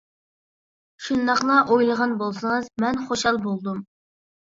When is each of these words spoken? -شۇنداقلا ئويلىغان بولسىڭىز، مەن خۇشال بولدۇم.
-شۇنداقلا 1.01 1.57
ئويلىغان 1.73 2.15
بولسىڭىز، 2.21 2.71
مەن 2.85 2.97
خۇشال 3.11 3.39
بولدۇم. 3.45 3.83